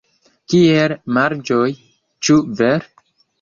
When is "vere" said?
2.63-2.91